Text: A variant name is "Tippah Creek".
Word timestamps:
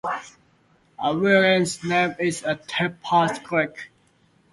A 0.99 1.15
variant 1.15 1.83
name 1.83 2.15
is 2.17 2.41
"Tippah 2.41 3.43
Creek". 3.43 3.91